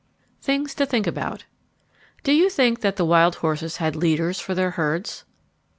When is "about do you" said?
1.05-2.49